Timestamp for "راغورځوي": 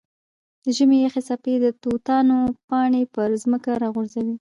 3.83-4.35